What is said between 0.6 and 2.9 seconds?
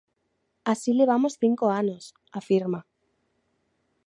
Así levamos cinco anos, afirma.